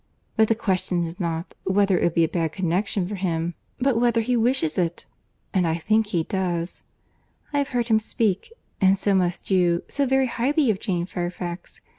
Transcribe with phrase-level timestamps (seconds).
[0.35, 4.01] But the question is not, whether it would be a bad connexion for him, but
[4.01, 5.05] whether he wishes it;
[5.53, 6.81] and I think he does.
[7.53, 8.51] I have heard him speak,
[8.81, 11.81] and so must you, so very highly of Jane Fairfax!